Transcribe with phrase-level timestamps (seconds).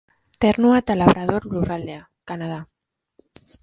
[0.45, 2.03] Ternua eta Labrador lurraldea,
[2.33, 2.61] Kanada.